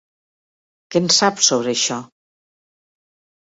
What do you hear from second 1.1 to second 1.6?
saps